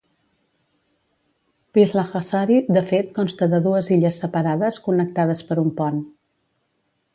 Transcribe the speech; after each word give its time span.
Pihlajasaari 1.77 2.57
de 2.79 2.83
fet 2.89 3.13
consta 3.19 3.49
de 3.53 3.61
dues 3.67 3.93
illes 3.99 4.19
separades 4.25 4.83
connectades 4.89 5.47
per 5.51 5.61
un 5.69 5.73
pont. 5.83 6.05